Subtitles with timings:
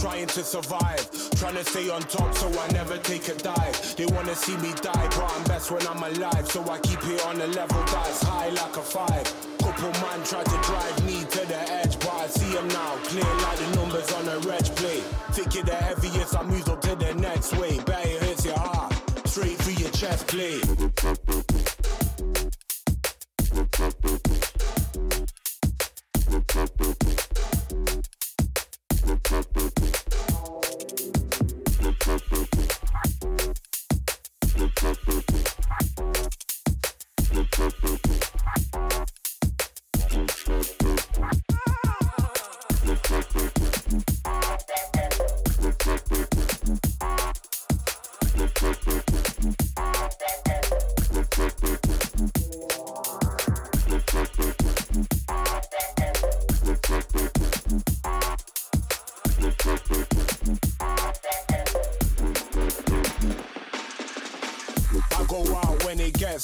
[0.00, 1.10] trying to survive.
[1.36, 3.96] Trying to stay on top so I never take a dive.
[3.96, 6.50] They wanna see me die, but I'm best when I'm alive.
[6.50, 9.26] So I keep it on a level that's high like a five.
[9.58, 12.96] Couple man tried to drive me to the edge, but I see them now.
[13.04, 15.04] Clear like the numbers on a reg plate.
[15.32, 17.76] Think it the heaviest, I move on to the next way.
[17.76, 18.92] It hits your heart,
[19.28, 20.64] straight through your chest plate.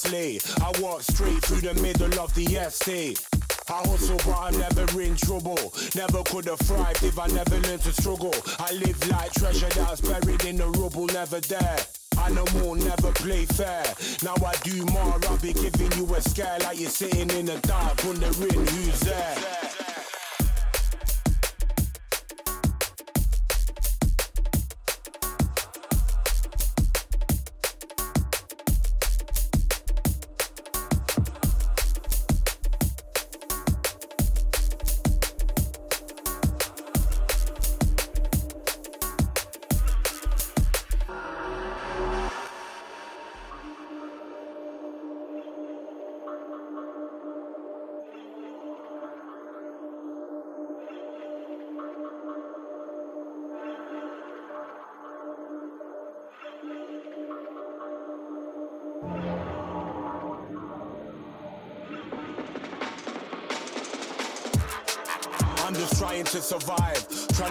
[0.09, 3.21] I walk straight through the middle of the estate.
[3.69, 5.59] I hustle, but I'm never in trouble.
[5.97, 8.35] Never could have thrived if I never learned to struggle.
[8.61, 11.79] I live like treasure that's buried in the rubble, never there.
[12.23, 13.85] Animal never play fair.
[14.23, 17.59] Now I do more, I'll be giving you a scare like you're sitting in the
[17.67, 19.66] dark, wondering who's there.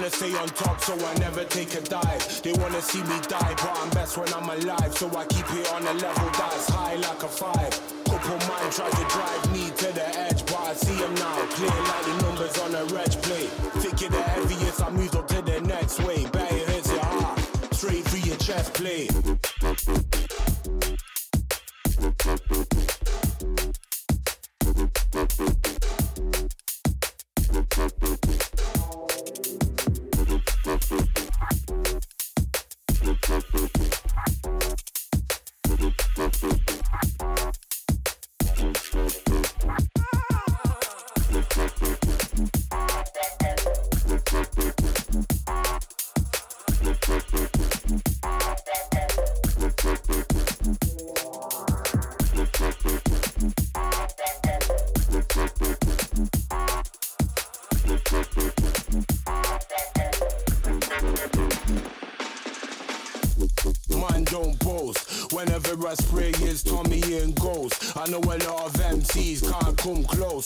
[0.10, 2.42] To stay on top so I never take a dive.
[2.44, 4.96] They wanna see me die, but I'm best when I'm alive.
[4.96, 7.72] So I keep it on a level that's high like a five.
[8.06, 11.36] Couple mind try to drive me to the edge, but I see them now.
[11.58, 13.50] Clear like the numbers on a reg plate.
[13.82, 16.26] Thinking the heaviest, I move on to the next way.
[16.26, 17.40] Bet it hits your heart,
[17.74, 19.12] straight through your chest plate.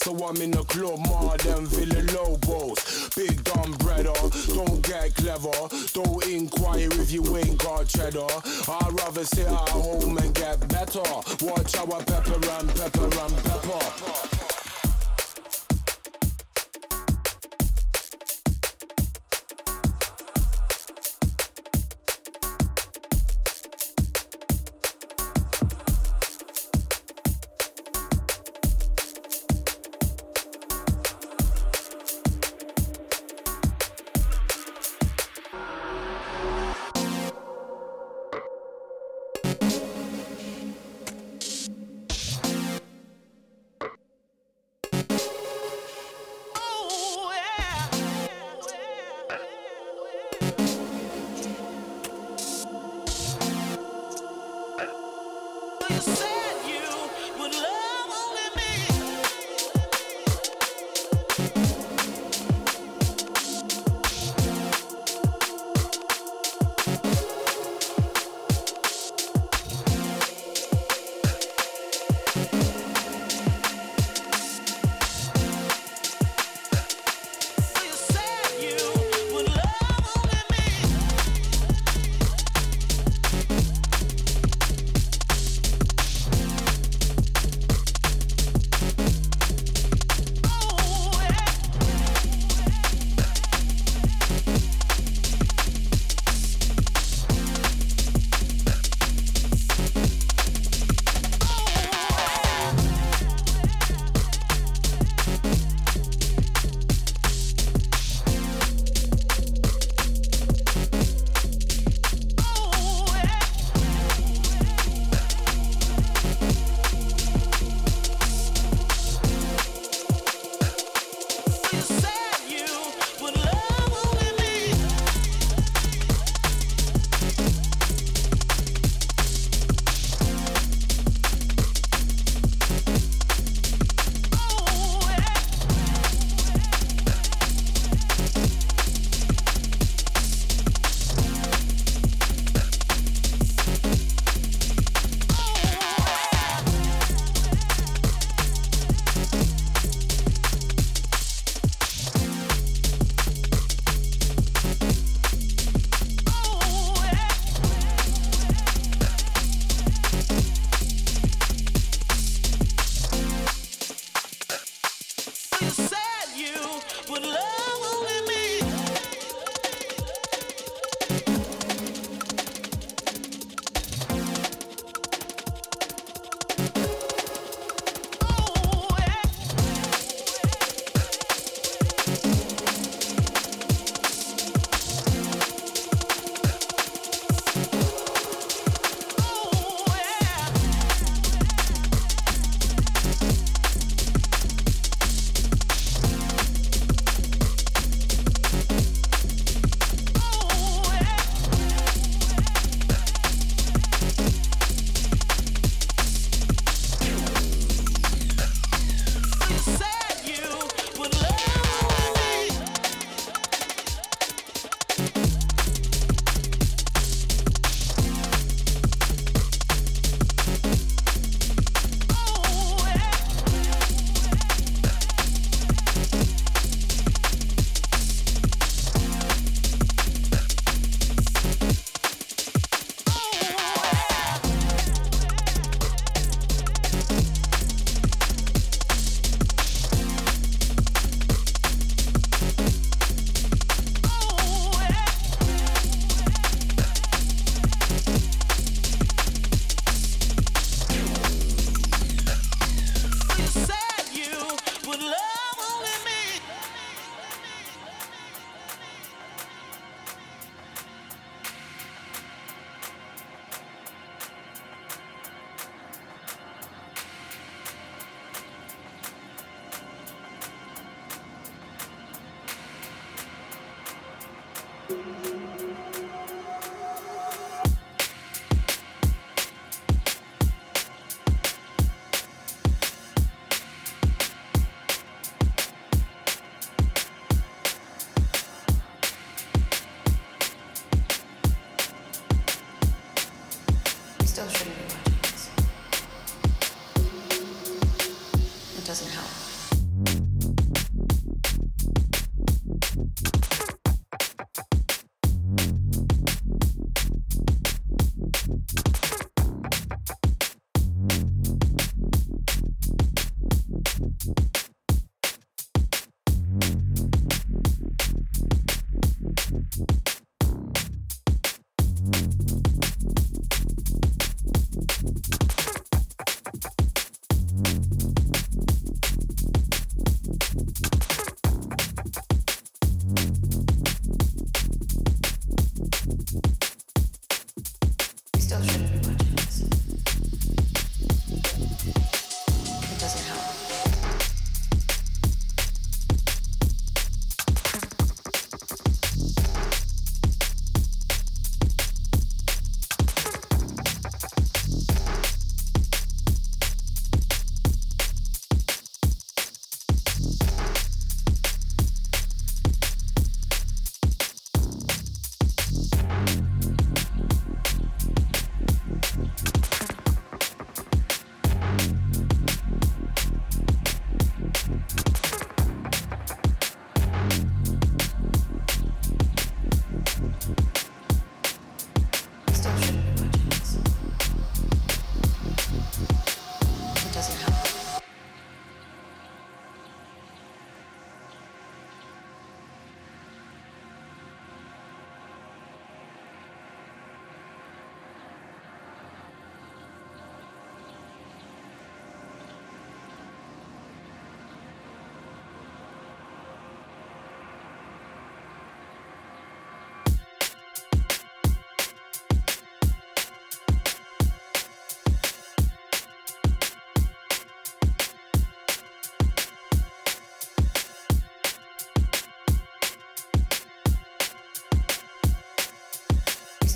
[0.04, 3.10] So I'm in the club more than Villa Lobos.
[3.16, 4.14] Big dumb brother,
[4.48, 5.52] don't get clever.
[5.94, 8.26] Don't inquire if you ain't got cheddar.
[8.26, 11.04] I'd rather sit at home and get better.
[11.42, 14.39] Watch our pepper and pepper and pepper.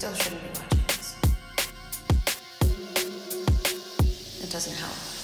[0.03, 0.49] still shouldn't be.
[4.43, 5.22] It doesn't help.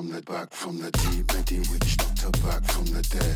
[0.00, 3.29] from the back from the deep, maybe witch doctor back from the dead.